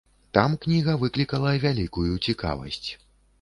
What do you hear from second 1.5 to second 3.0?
вялікую цікавасць.